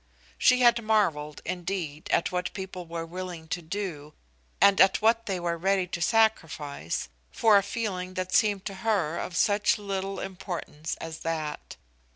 She 0.39 0.61
had 0.61 0.83
marveled, 0.83 1.43
indeed, 1.45 2.09
at 2.09 2.31
what 2.31 2.51
people 2.53 2.87
were 2.87 3.05
willing 3.05 3.47
to 3.49 3.61
do, 3.61 4.15
and 4.59 4.81
at 4.81 4.99
what 4.99 5.27
they 5.27 5.39
were 5.39 5.59
ready 5.59 5.85
to 5.85 6.01
sacrifice, 6.01 7.07
for 7.31 7.55
a 7.55 7.61
feeling 7.61 8.15
that 8.15 8.33
seemed 8.33 8.65
to 8.65 8.73
her 8.81 9.19
of 9.19 9.35
such 9.37 9.77
little 9.77 10.19
importance 10.19 10.95
as 10.99 11.19
that. 11.19 11.75